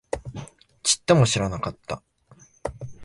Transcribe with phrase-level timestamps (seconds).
[0.81, 2.01] ちっとも知らなかった